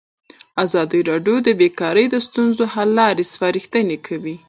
[0.63, 4.35] ازادي راډیو د بیکاري د ستونزو حل لارې سپارښتنې کړي.